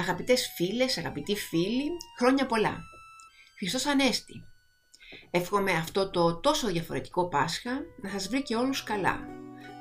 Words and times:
Αγαπητές 0.00 0.52
φίλες, 0.56 0.98
αγαπητοί 0.98 1.36
φίλοι, 1.36 1.90
χρόνια 2.18 2.46
πολλά. 2.46 2.78
Χριστός 3.58 3.86
Ανέστη. 3.86 4.44
Εύχομαι 5.30 5.72
αυτό 5.72 6.10
το 6.10 6.40
τόσο 6.40 6.68
διαφορετικό 6.68 7.28
Πάσχα 7.28 7.70
να 8.02 8.10
σας 8.10 8.28
βρει 8.28 8.42
και 8.42 8.56
όλους 8.56 8.82
καλά. 8.82 9.20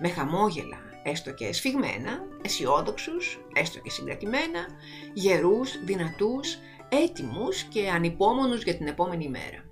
Με 0.01 0.09
χαμόγελα, 0.09 0.77
έστω 1.03 1.33
και 1.33 1.53
σφιγμένα, 1.53 2.19
αισιόδοξους, 2.41 3.39
έστω 3.53 3.79
και 3.79 3.89
συγκρατημένα, 3.89 4.67
γερούς, 5.13 5.83
δυνατούς, 5.83 6.57
έτοιμους 6.89 7.63
και 7.63 7.89
ανυπόμονους 7.89 8.63
για 8.63 8.77
την 8.77 8.87
επόμενη 8.87 9.29
μέρα. 9.29 9.63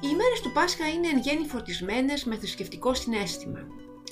Οι 0.00 0.08
ημέρες 0.12 0.40
του 0.42 0.52
Πάσχα 0.52 0.88
είναι 0.88 1.08
εν 1.08 1.18
γέννη 1.18 1.46
φορτισμένες 1.46 2.24
με 2.24 2.36
θρησκευτικό 2.36 2.94
συνέστημα, 2.94 3.60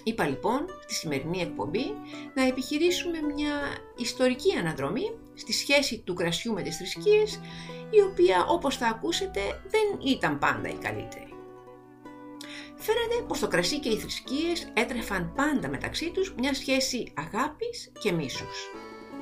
Είπα 0.02 0.26
λοιπόν 0.26 0.64
στη 0.80 0.94
σημερινή 0.94 1.40
εκπομπή 1.40 1.94
να 2.34 2.46
επιχειρήσουμε 2.46 3.18
μια 3.34 3.52
ιστορική 3.96 4.56
αναδρομή 4.56 5.10
στη 5.34 5.52
σχέση 5.52 5.98
του 5.98 6.14
κρασιού 6.14 6.52
με 6.52 6.62
τις 6.62 6.76
θρησκείες, 6.76 7.40
η 7.90 8.00
οποία 8.00 8.46
όπως 8.48 8.76
θα 8.76 8.86
ακούσετε 8.86 9.40
δεν 9.68 10.10
ήταν 10.12 10.38
πάντα 10.38 10.68
η 10.68 10.74
καλύτερη. 10.74 11.34
Φαίνεται 12.76 13.24
πως 13.28 13.38
το 13.38 13.48
κρασί 13.48 13.78
και 13.78 13.88
οι 13.88 13.98
θρησκείες 13.98 14.72
έτρεφαν 14.74 15.32
πάντα 15.36 15.68
μεταξύ 15.68 16.10
τους 16.10 16.34
μια 16.38 16.54
σχέση 16.54 17.12
αγάπης 17.14 17.92
και 17.98 18.12
μίσους. 18.12 18.70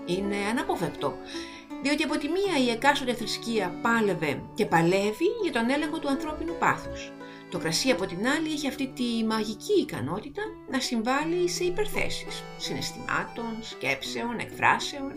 Είναι 0.06 0.36
αναποφευκτό, 0.50 1.16
διότι 1.82 2.02
από 2.02 2.18
τη 2.18 2.28
μία 2.28 2.58
η 2.66 2.70
εκάστοτε 2.70 3.14
θρησκεία 3.14 3.78
πάλευε 3.82 4.42
και 4.54 4.66
παλεύει 4.66 5.26
για 5.42 5.52
τον 5.52 5.70
έλεγχο 5.70 5.98
του 5.98 6.08
ανθρώπινου 6.08 6.56
πάθους, 6.58 7.12
το 7.50 7.58
κρασί 7.58 7.90
από 7.90 8.06
την 8.06 8.26
άλλη 8.26 8.52
έχει 8.52 8.68
αυτή 8.68 8.86
τη 8.86 9.24
μαγική 9.26 9.80
ικανότητα 9.80 10.42
να 10.70 10.80
συμβάλλει 10.80 11.48
σε 11.48 11.64
υπερθέσεις 11.64 12.42
συναισθημάτων, 12.58 13.56
σκέψεων, 13.60 14.38
εκφράσεων, 14.38 15.12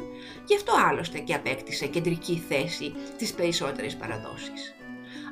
γι' 0.47 0.55
αυτό 0.55 0.73
άλλωστε 0.89 1.19
και 1.19 1.33
απέκτησε 1.33 1.87
κεντρική 1.87 2.43
θέση 2.47 2.93
στις 3.15 3.33
περισσότερες 3.33 3.95
παραδόσεις. 3.95 4.75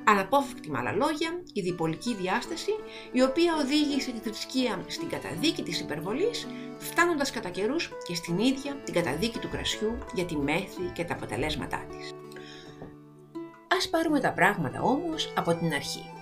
Αναπόφευκτη 0.04 0.72
με 0.72 0.78
άλλα 0.78 0.92
λόγια, 0.92 1.44
η 1.54 1.62
διπολική 1.62 2.16
διάσταση, 2.16 2.72
η 3.12 3.22
οποία 3.22 3.56
οδήγησε 3.56 4.12
τη 4.12 4.20
θρησκεία 4.20 4.84
στην 4.88 5.10
καταδίκη 5.10 5.64
της 5.64 5.80
υπερβολής, 5.80 6.48
φτάνοντας 6.78 7.32
κατά 7.32 7.50
καιρούς 7.50 7.90
και 8.08 8.16
στην 8.16 8.38
ίδια 8.38 8.76
την 8.84 8.94
καταδίκη 8.94 9.40
του 9.40 9.50
κρασιού 9.50 9.98
για 10.14 10.26
τη 10.26 10.38
μέθη 10.38 10.92
και 10.94 11.04
τα 11.04 11.14
αποτελέσματά 11.14 11.86
της. 11.90 12.14
Ας 13.78 13.90
πάρουμε 13.90 14.20
τα 14.20 14.34
πράγματα 14.34 14.82
όμως 14.82 15.34
από 15.38 15.54
την 15.56 15.74
αρχή. 15.74 16.19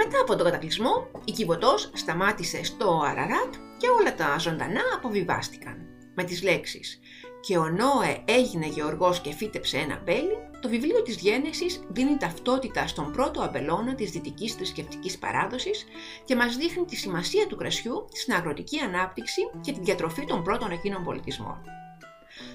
Μετά 0.00 0.20
από 0.20 0.36
τον 0.36 0.44
κατακλυσμό, 0.44 1.10
η 1.24 1.32
Κιβωτός 1.32 1.90
σταμάτησε 1.94 2.64
στο 2.64 3.02
Αραράτ 3.04 3.54
και 3.76 3.88
όλα 3.88 4.14
τα 4.14 4.38
ζωντανά 4.38 4.80
αποβιβάστηκαν. 4.96 5.86
Με 6.14 6.24
τις 6.24 6.42
λέξεις 6.42 7.00
«Και 7.40 7.58
ο 7.58 7.68
Νόε 7.68 8.22
έγινε 8.24 8.66
γεωργός 8.66 9.20
και 9.20 9.32
φύτεψε 9.32 9.76
ένα 9.76 10.00
μπέλι», 10.04 10.36
το 10.60 10.68
βιβλίο 10.68 11.02
της 11.02 11.16
Γένεσης 11.16 11.80
δίνει 11.88 12.16
ταυτότητα 12.16 12.86
στον 12.86 13.12
πρώτο 13.12 13.42
αμπελώνα 13.42 13.94
της 13.94 14.10
δυτικής 14.10 14.54
θρησκευτικής 14.54 15.18
παράδοσης 15.18 15.86
και 16.24 16.36
μας 16.36 16.56
δείχνει 16.56 16.84
τη 16.84 16.96
σημασία 16.96 17.46
του 17.46 17.56
κρασιού 17.56 18.08
στην 18.12 18.34
αγροτική 18.34 18.78
ανάπτυξη 18.78 19.40
και 19.60 19.72
την 19.72 19.84
διατροφή 19.84 20.24
των 20.24 20.42
πρώτων 20.42 20.70
εκείνων 20.70 21.04
πολιτισμών. 21.04 21.62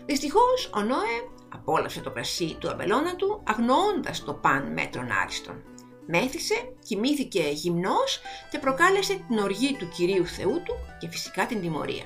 Δυστυχώς, 0.06 0.70
ο 0.76 0.82
Νόε 0.82 1.18
απόλαυσε 1.54 2.02
το 2.02 2.12
κρασί 2.12 2.56
του 2.60 2.70
αμπελώνα 2.70 3.16
του, 3.16 3.44
αγνοώντας 3.48 4.24
το 4.24 4.34
παν 4.34 4.72
μέτρων 4.72 5.12
άριστον. 5.24 5.73
Μέθησε, 6.08 6.56
κοιμήθηκε 6.84 7.44
γυμνός 7.54 8.20
και 8.52 8.60
προκάλεσε 8.60 9.26
την 9.28 9.38
οργή 9.38 9.74
του 9.74 9.90
Κυρίου 9.90 10.26
Θεού 10.26 10.62
του 10.64 10.74
και 11.00 11.10
φυσικά 11.10 11.46
την 11.46 11.62
τιμωρία. 11.62 12.06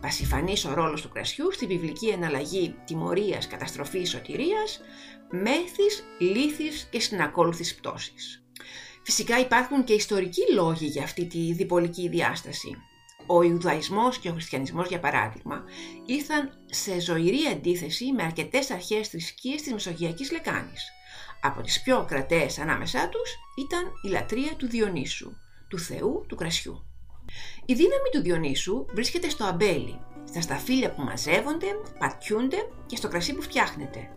Πασιφανής 0.00 0.64
ο 0.64 0.74
ρόλος 0.74 1.02
του 1.02 1.08
κρασιού 1.08 1.52
στη 1.52 1.66
βιβλική 1.66 2.08
εναλλαγή 2.08 2.74
τιμωρίας, 2.84 3.46
καταστροφής, 3.46 4.10
σωτηρίας, 4.10 4.80
μέθης, 5.30 6.04
λύθης 6.18 6.88
και 6.90 7.00
συνακόλουθης 7.00 7.74
πτώσης. 7.74 8.44
Φυσικά 9.02 9.38
υπάρχουν 9.38 9.84
και 9.84 9.92
ιστορικοί 9.92 10.52
λόγοι 10.52 10.86
για 10.86 11.02
αυτή 11.02 11.26
τη 11.26 11.52
διπολική 11.52 12.08
διάσταση. 12.08 12.76
Ο 13.26 13.42
Ιουδαϊσμός 13.42 14.18
και 14.18 14.28
ο 14.28 14.32
Χριστιανισμός, 14.32 14.88
για 14.88 15.00
παράδειγμα, 15.00 15.64
ήρθαν 16.06 16.64
σε 16.66 17.00
ζωηρή 17.00 17.46
αντίθεση 17.52 18.12
με 18.12 18.22
αρκετές 18.22 18.70
αρχαίες 18.70 19.08
θρησκείες 19.08 19.62
της 19.62 19.72
Μεσογειακής 19.72 20.32
Λεκάνης. 20.32 20.90
Από 21.46 21.62
τις 21.62 21.82
πιο 21.82 22.04
κρατές 22.08 22.58
ανάμεσά 22.58 23.08
τους 23.08 23.34
ήταν 23.58 23.92
η 24.02 24.08
λατρεία 24.08 24.54
του 24.56 24.68
Διονύσου, 24.68 25.32
του 25.68 25.78
θεού 25.78 26.24
του 26.28 26.36
κρασιού. 26.36 26.84
Η 27.66 27.74
δύναμη 27.74 28.08
του 28.12 28.20
Διονύσου 28.20 28.86
βρίσκεται 28.94 29.28
στο 29.28 29.44
αμπέλι, 29.44 30.00
στα 30.28 30.40
σταφύλια 30.40 30.92
που 30.92 31.02
μαζεύονται, 31.02 31.66
πατιούνται 31.98 32.56
και 32.86 32.96
στο 32.96 33.08
κρασί 33.08 33.34
που 33.34 33.42
φτιάχνεται. 33.42 34.08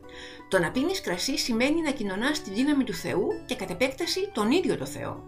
Το 0.50 0.60
να 0.60 0.72
πίνεις 0.72 1.02
κρασί 1.02 1.38
σημαίνει 1.38 1.82
να 1.82 1.92
κοινωνάς 1.92 2.42
τη 2.42 2.50
δύναμη 2.50 2.84
του 2.84 2.94
Θεού 2.94 3.28
και 3.46 3.56
κατ' 3.56 3.70
επέκταση 3.70 4.30
τον 4.34 4.52
ίδιο 4.52 4.78
το 4.78 4.86
Θεό. 4.86 5.24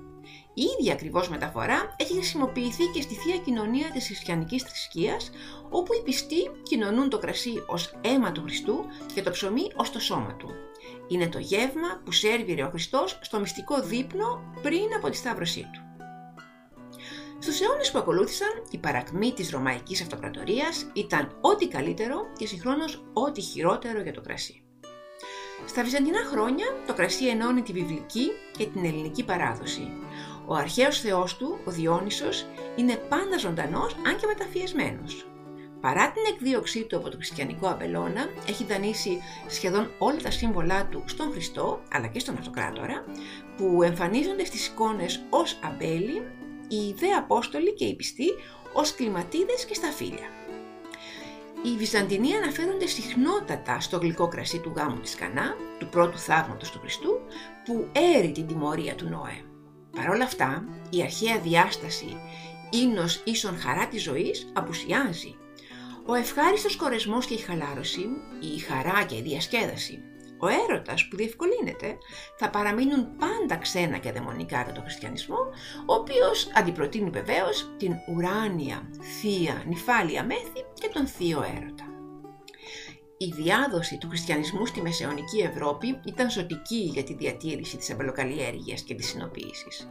Η 0.53 0.63
ίδια 0.79 0.93
ακριβώς 0.93 1.29
μεταφορά 1.29 1.95
έχει 1.97 2.13
χρησιμοποιηθεί 2.13 2.85
και 2.85 3.01
στη 3.01 3.13
Θεία 3.13 3.37
Κοινωνία 3.37 3.91
της 3.91 4.05
Χριστιανικής 4.05 4.63
Θρησκείας, 4.63 5.31
όπου 5.69 5.93
οι 5.93 6.01
πιστοί 6.03 6.49
κοινωνούν 6.63 7.09
το 7.09 7.17
κρασί 7.17 7.63
ως 7.67 7.93
αίμα 8.01 8.31
του 8.31 8.41
Χριστού 8.41 8.85
και 9.13 9.21
το 9.21 9.31
ψωμί 9.31 9.71
ως 9.75 9.91
το 9.91 9.99
σώμα 9.99 10.35
του. 10.35 10.49
Είναι 11.11 11.27
το 11.27 11.39
γεύμα 11.39 12.01
που 12.05 12.11
σέρβιρε 12.11 12.63
ο 12.63 12.69
Χριστός 12.69 13.19
στο 13.21 13.39
μυστικό 13.39 13.81
δείπνο 13.81 14.53
πριν 14.61 14.93
από 14.97 15.09
τη 15.09 15.17
σταύρωσή 15.17 15.69
του. 15.73 15.81
Στους 17.39 17.61
αιώνες 17.61 17.91
που 17.91 17.97
ακολούθησαν, 17.97 18.49
η 18.71 18.77
παρακμή 18.77 19.33
της 19.33 19.49
Ρωμαϊκής 19.49 20.01
Αυτοκρατορίας 20.01 20.85
ήταν 20.93 21.37
ό,τι 21.41 21.67
καλύτερο 21.67 22.15
και 22.37 22.47
συγχρόνως 22.47 23.03
ό,τι 23.13 23.41
χειρότερο 23.41 24.01
για 24.01 24.13
το 24.13 24.21
κρασί. 24.21 24.63
Στα 25.65 25.83
βυζαντινά 25.83 26.23
χρόνια, 26.23 26.65
το 26.87 26.93
κρασί 26.93 27.27
ενώνει 27.27 27.61
τη 27.61 27.71
βιβλική 27.71 28.31
και 28.57 28.65
την 28.65 28.85
ελληνική 28.85 29.25
παράδοση. 29.25 29.91
Ο 30.45 30.55
αρχαίος 30.55 30.99
θεός 30.99 31.37
του, 31.37 31.59
ο 31.65 31.71
Διόνυσος, 31.71 32.45
είναι 32.75 32.95
πάντα 32.95 33.37
ζωντανός 33.37 33.93
αν 33.93 34.17
και 34.17 34.25
μεταφιεσμένος. 34.25 35.30
Παρά 35.81 36.11
την 36.11 36.23
εκδίωξή 36.33 36.83
του 36.83 36.97
από 36.97 37.09
το 37.09 37.15
χριστιανικό 37.15 37.67
αμπελώνα, 37.67 38.29
έχει 38.47 38.63
δανείσει 38.63 39.21
σχεδόν 39.47 39.91
όλα 39.97 40.17
τα 40.17 40.31
σύμβολά 40.31 40.85
του 40.85 41.03
στον 41.05 41.31
Χριστό, 41.31 41.81
αλλά 41.91 42.07
και 42.07 42.19
στον 42.19 42.37
Αυτοκράτορα, 42.37 43.05
που 43.57 43.83
εμφανίζονται 43.83 44.45
στις 44.45 44.67
εικόνες 44.67 45.25
ως 45.29 45.59
αμπέλι, 45.63 46.21
οι 46.67 46.93
δε 46.97 47.11
Απόστολοι 47.17 47.73
και 47.73 47.85
οι 47.85 47.95
πιστοί 47.95 48.27
ως 48.73 48.95
κλιματίδες 48.95 49.65
και 49.65 49.73
σταφύλια. 49.73 50.29
Οι 51.63 51.77
Βυζαντινοί 51.77 52.35
αναφέρονται 52.35 52.87
συχνότατα 52.87 53.79
στο 53.79 53.97
γλυκό 53.97 54.27
κρασί 54.27 54.59
του 54.59 54.73
γάμου 54.75 54.99
της 54.99 55.15
Κανά, 55.15 55.55
του 55.79 55.87
πρώτου 55.87 56.17
θαύματος 56.17 56.71
του 56.71 56.79
Χριστού, 56.79 57.19
που 57.65 57.87
έρει 58.15 58.31
την 58.31 58.47
τιμωρία 58.47 58.95
του 58.95 59.09
Νόε. 59.09 59.43
Παρ' 59.95 60.09
όλα 60.09 60.23
αυτά, 60.23 60.65
η 60.89 61.01
αρχαία 61.01 61.39
διάσταση 61.39 62.17
ίνος 62.69 63.21
ίσον 63.25 63.57
χαρά 63.57 63.87
της 63.87 64.03
ζωής 64.03 64.51
απουσιάζει 64.53 65.35
ο 66.11 66.15
ευχάριστος 66.15 66.75
κορεσμός 66.75 67.25
και 67.25 67.33
η 67.33 67.37
χαλάρωση, 67.37 68.09
η 68.55 68.59
χαρά 68.59 69.03
και 69.03 69.15
η 69.15 69.21
διασκέδαση, 69.21 69.99
ο 70.39 70.47
έρωτας 70.47 71.07
που 71.07 71.15
διευκολύνεται 71.15 71.97
θα 72.37 72.49
παραμείνουν 72.49 73.15
πάντα 73.17 73.57
ξένα 73.57 73.97
και 73.97 74.11
δαιμονικά 74.11 74.61
για 74.63 74.73
τον 74.73 74.83
χριστιανισμό, 74.83 75.37
ο 75.85 75.93
οποίος 75.93 76.51
αντιπροτείνει 76.55 77.09
βεβαίως 77.09 77.75
την 77.77 77.93
ουράνια, 78.07 78.89
θεία, 79.19 79.63
νυφάλια 79.67 80.23
μέθη 80.23 80.65
και 80.73 80.89
τον 80.93 81.07
θείο 81.07 81.45
έρωτα. 81.57 81.85
Η 83.17 83.33
διάδοση 83.35 83.97
του 83.97 84.09
χριστιανισμού 84.09 84.65
στη 84.65 84.81
Μεσαιωνική 84.81 85.39
Ευρώπη 85.39 85.99
ήταν 86.05 86.31
ζωτική 86.31 86.89
για 86.93 87.03
τη 87.03 87.13
διατήρηση 87.13 87.77
της 87.77 87.91
αμπελοκαλλιέργειας 87.91 88.81
και 88.81 88.95
της 88.95 89.07
συνοποίησης. 89.07 89.89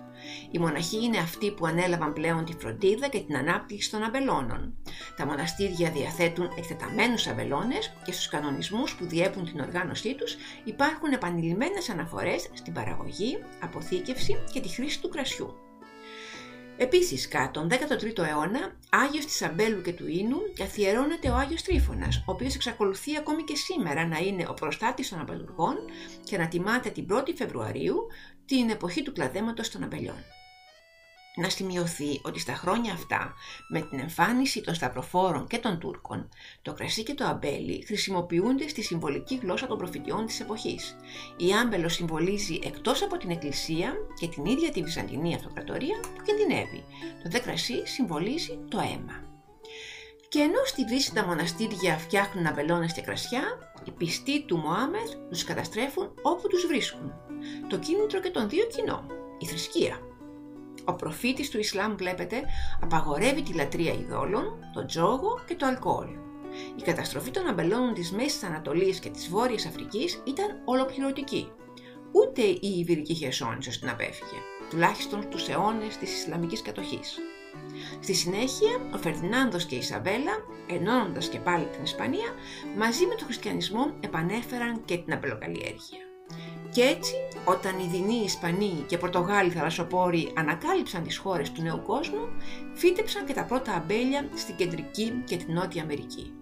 Οι 0.50 0.58
μοναχοί 0.58 1.04
είναι 1.04 1.18
αυτοί 1.18 1.50
που 1.50 1.66
ανέλαβαν 1.66 2.12
πλέον 2.12 2.44
τη 2.44 2.52
φροντίδα 2.52 3.08
και 3.08 3.20
την 3.20 3.36
ανάπτυξη 3.36 3.90
των 3.90 4.02
αμπελώνων. 4.02 4.74
Τα 5.16 5.26
μοναστήρια 5.26 5.90
διαθέτουν 5.90 6.50
εκτεταμένους 6.56 7.26
αμπελώνες 7.26 7.92
και 8.04 8.12
στους 8.12 8.28
κανονισμούς 8.28 8.94
που 8.94 9.06
διέπουν 9.06 9.44
την 9.44 9.60
οργάνωσή 9.60 10.14
τους 10.14 10.36
υπάρχουν 10.64 11.12
επανειλημμένες 11.12 11.88
αναφορές 11.88 12.48
στην 12.52 12.72
παραγωγή, 12.72 13.38
αποθήκευση 13.60 14.36
και 14.52 14.60
τη 14.60 14.68
χρήση 14.68 15.00
του 15.00 15.08
κρασιού. 15.08 15.54
Επίσης, 16.76 17.28
κατά 17.28 17.50
τον 17.50 17.68
13ο 17.70 18.22
αιώνα, 18.24 18.76
Άγιος 18.90 19.24
της 19.24 19.42
Αμπέλου 19.42 19.82
και 19.82 19.92
του 19.92 20.06
Ίνου 20.08 20.38
καθιερώνεται 20.54 21.30
ο 21.30 21.34
Άγιος 21.34 21.62
Τρίφωνας, 21.62 22.16
ο 22.16 22.32
οποίος 22.32 22.54
εξακολουθεί 22.54 23.16
ακόμη 23.16 23.42
και 23.42 23.56
σήμερα 23.56 24.06
να 24.06 24.18
είναι 24.18 24.46
ο 24.48 24.54
προστάτης 24.54 25.08
των 25.08 25.18
αμπελουργών 25.18 25.76
και 26.24 26.38
να 26.38 26.48
τιμάται 26.48 26.90
την 26.90 27.06
1η 27.10 27.34
Φεβρουαρίου, 27.36 28.06
την 28.46 28.70
εποχή 28.70 29.02
του 29.02 29.12
κλαδέματος 29.12 29.70
των 29.70 29.82
αμπελιών. 29.82 30.24
Να 31.40 31.48
σημειωθεί 31.48 32.20
ότι 32.22 32.40
στα 32.40 32.54
χρόνια 32.54 32.92
αυτά, 32.92 33.34
με 33.68 33.80
την 33.80 33.98
εμφάνιση 33.98 34.60
των 34.60 34.74
σταυροφόρων 34.74 35.46
και 35.46 35.58
των 35.58 35.78
Τούρκων, 35.78 36.28
το 36.62 36.72
κρασί 36.72 37.02
και 37.02 37.14
το 37.14 37.24
αμπέλι 37.24 37.84
χρησιμοποιούνται 37.86 38.68
στη 38.68 38.82
συμβολική 38.82 39.38
γλώσσα 39.42 39.66
των 39.66 39.78
προφητιών 39.78 40.26
της 40.26 40.40
εποχής. 40.40 40.96
Η 41.36 41.54
άμπελος 41.54 41.94
συμβολίζει 41.94 42.58
εκτός 42.64 43.02
από 43.02 43.16
την 43.16 43.30
Εκκλησία 43.30 43.92
και 44.18 44.28
την 44.28 44.44
ίδια 44.44 44.70
τη 44.70 44.82
Βυζαντινή 44.82 45.34
Αυτοκρατορία 45.34 46.00
που 46.00 46.22
κινδυνεύει. 46.22 46.84
Το 47.22 47.28
δε 47.30 47.38
κρασί 47.38 47.86
συμβολίζει 47.86 48.58
το 48.68 48.78
αίμα. 48.78 49.24
Και 50.28 50.38
Και 50.38 50.40
ενώ 50.40 50.64
στη 50.64 50.84
Δύση 50.84 51.14
τα 51.14 51.26
μοναστήρια 51.26 51.98
φτιάχνουν 51.98 52.46
αμπελώνες 52.46 52.92
και 52.92 53.00
κρασιά, 53.00 53.42
οι 53.84 53.90
πιστοί 53.90 54.44
του 54.44 54.56
Μωάμεθ 54.56 55.10
τους 55.30 55.44
καταστρέφουν 55.44 56.14
όπου 56.22 56.48
τους 56.48 56.66
βρίσκουν. 56.66 57.12
Το 57.68 57.78
κίνητρο 57.78 58.20
και 58.20 58.30
των 58.30 58.48
δύο 58.48 58.66
κοινό, 58.66 59.06
η 59.38 59.46
θρησκεία. 59.46 60.09
Ο 60.90 60.94
προφήτης 60.94 61.50
του 61.50 61.58
Ισλάμ, 61.58 61.96
βλέπετε, 61.96 62.42
απαγορεύει 62.80 63.42
τη 63.42 63.52
λατρεία 63.52 63.92
ειδόλων, 63.92 64.44
τον 64.72 64.86
τζόγο 64.86 65.40
και 65.46 65.54
το 65.54 65.66
αλκοόλ. 65.66 66.08
Η 66.76 66.82
καταστροφή 66.82 67.30
των 67.30 67.46
αμπελώνων 67.46 67.94
της 67.94 68.12
Μέσης 68.12 68.42
Ανατολής 68.42 68.98
και 68.98 69.10
της 69.10 69.28
Βόρειας 69.28 69.66
Αφρικής 69.66 70.22
ήταν 70.26 70.62
ολοκληρωτική. 70.64 71.48
Ούτε 72.12 72.42
η 72.42 72.78
Ιβυρική 72.78 73.14
Χερσόνησος 73.14 73.78
την 73.78 73.88
απέφυγε, 73.88 74.38
τουλάχιστον 74.70 75.22
στους 75.22 75.48
αιώνες 75.48 75.96
της 75.96 76.18
Ισλαμικής 76.18 76.62
κατοχής. 76.62 77.18
Στη 78.00 78.14
συνέχεια, 78.14 78.90
ο 78.94 78.98
Φερδινάνδος 78.98 79.64
και 79.64 79.74
η 79.74 79.78
Ισαβέλα, 79.78 80.32
ενώνοντας 80.66 81.28
και 81.28 81.38
πάλι 81.38 81.64
την 81.64 81.82
Ισπανία, 81.82 82.34
μαζί 82.76 83.06
με 83.06 83.14
τον 83.14 83.26
χριστιανισμό 83.26 83.90
επανέφεραν 84.00 84.84
και 84.84 84.96
την 84.96 85.12
αμπελοκαλλιέργεια. 85.12 86.09
Και 86.72 86.82
έτσι, 86.82 87.14
όταν 87.44 87.78
οι 87.78 87.88
Δινοί, 87.90 88.22
Ισπανοί 88.24 88.84
και 88.86 88.98
Πορτογάλοι 88.98 89.50
θαλασσοπόροι 89.50 90.32
ανακάλυψαν 90.36 91.02
τις 91.02 91.16
χώρες 91.16 91.52
του 91.52 91.62
νέου 91.62 91.82
κόσμου, 91.82 92.28
φύτεψαν 92.74 93.24
και 93.24 93.32
τα 93.32 93.44
πρώτα 93.44 93.72
αμπέλια 93.72 94.28
στην 94.34 94.56
Κεντρική 94.56 95.22
και 95.24 95.36
την 95.36 95.54
Νότια 95.54 95.82
Αμερική, 95.82 96.32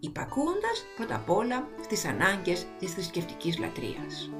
υπακούοντας 0.00 0.84
πρώτα 0.96 1.14
απ' 1.14 1.30
όλα 1.30 1.68
στις 1.84 2.04
ανάγκες 2.04 2.66
της 2.78 2.92
θρησκευτικής 2.92 3.58
λατρείας. 3.58 4.30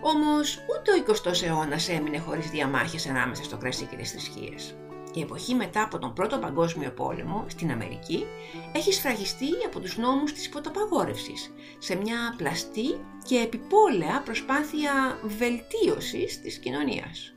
Όμως 0.00 0.58
ούτε 0.58 0.90
ο 0.90 0.94
20ος 0.96 1.42
αιώνας 1.42 1.88
έμεινε 1.88 2.18
χωρίς 2.18 2.50
διαμάχες 2.50 3.06
ανάμεσα 3.06 3.42
στο 3.44 3.56
κρασί 3.56 3.84
και 3.84 3.96
τις 3.96 4.10
θρησκείες. 4.10 4.76
Η 5.14 5.20
εποχή 5.20 5.54
μετά 5.54 5.82
από 5.82 5.98
τον 5.98 6.12
Πρώτο 6.12 6.38
Παγκόσμιο 6.38 6.90
Πόλεμο 6.90 7.44
στην 7.48 7.70
Αμερική 7.70 8.26
έχει 8.72 8.92
σφραγιστεί 8.92 9.48
από 9.66 9.80
τους 9.80 9.96
νόμους 9.96 10.32
της 10.32 10.46
υποταπαγόρευσης 10.46 11.52
σε 11.78 11.94
μια 11.94 12.34
πλαστή 12.36 13.00
και 13.24 13.36
επιπόλαια 13.38 14.22
προσπάθεια 14.24 15.18
βελτίωσης 15.22 16.40
της 16.40 16.58
κοινωνίας. 16.58 17.34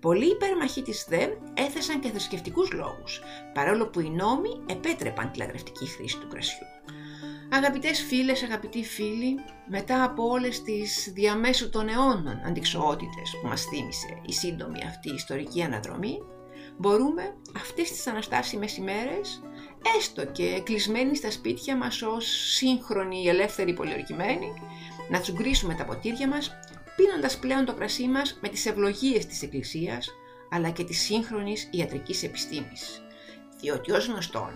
Πολλοί 0.00 0.30
υπέρμαχοι 0.30 0.82
της 0.82 1.06
ΔΕ 1.08 1.28
έθεσαν 1.54 2.00
και 2.00 2.08
θρησκευτικούς 2.08 2.72
λόγους, 2.72 3.20
παρόλο 3.54 3.86
που 3.86 4.00
οι 4.00 4.10
νόμοι 4.10 4.62
επέτρεπαν 4.66 5.30
τη 5.30 5.38
λατρευτική 5.38 5.86
χρήση 5.86 6.18
του 6.18 6.28
κρασιού. 6.28 6.66
Αγαπητές 7.50 8.02
φίλες, 8.02 8.42
αγαπητοί 8.42 8.84
φίλοι, 8.84 9.34
μετά 9.68 10.02
από 10.04 10.28
όλες 10.28 10.62
τις 10.62 11.12
διαμέσου 11.14 11.70
των 11.70 11.88
αιώνων 11.88 12.40
αντικσοότητες 12.46 13.38
που 13.40 13.48
μας 13.48 13.64
θύμισε 13.64 14.20
η 14.26 14.32
σύντομη 14.32 14.78
αυτή 14.86 15.14
ιστορική 15.14 15.62
αναδρομή, 15.62 16.18
μπορούμε 16.78 17.34
αυτές 17.56 17.90
τις 17.90 18.06
αναστάσιμες 18.06 18.76
ημέρες, 18.76 19.42
έστω 19.96 20.26
και 20.26 20.60
κλεισμένοι 20.64 21.16
στα 21.16 21.30
σπίτια 21.30 21.76
μας 21.76 22.02
ως 22.02 22.26
σύγχρονοι 22.54 23.26
ελεύθεροι 23.26 23.72
πολιορκημένοι, 23.72 24.52
να 25.08 25.20
τσουγκρίσουμε 25.20 25.74
τα 25.74 25.84
ποτήρια 25.84 26.28
μας, 26.28 26.58
πίνοντας 26.96 27.38
πλέον 27.38 27.64
το 27.64 27.74
κρασί 27.74 28.08
μας 28.08 28.38
με 28.42 28.48
τις 28.48 28.66
ευλογίες 28.66 29.26
της 29.26 29.42
Εκκλησίας, 29.42 30.08
αλλά 30.50 30.70
και 30.70 30.84
της 30.84 31.00
σύγχρονης 31.00 31.68
ιατρικής 31.70 32.22
επιστήμης. 32.22 33.02
Διότι 33.60 33.92
ως 33.92 34.06
γνωστόν, 34.06 34.52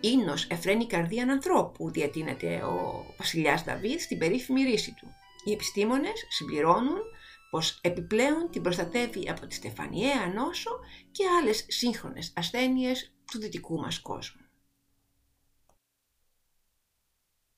ίνος 0.00 0.46
εφραίνει 0.50 0.86
καρδία 0.86 1.22
ανθρώπου, 1.22 1.90
διατείνεται 1.90 2.62
ο 2.62 3.06
βασιλιάς 3.18 3.62
Δαβίδ 3.62 4.00
στην 4.00 4.18
περίφημη 4.18 4.62
ρίση 4.62 4.94
του. 5.00 5.14
Οι 5.44 5.52
επιστήμονες 5.52 6.26
συμπληρώνουν 6.28 6.98
πως 7.50 7.80
επιπλέον 7.82 8.50
την 8.50 8.62
προστατεύει 8.62 9.30
από 9.30 9.46
τη 9.46 9.54
στεφανιαία 9.54 10.32
νόσο 10.34 10.70
και 11.10 11.24
άλλες 11.40 11.64
σύγχρονες 11.68 12.32
ασθένειες 12.36 13.12
του 13.32 13.38
δυτικού 13.38 13.80
μας 13.80 14.00
κόσμου. 14.00 14.40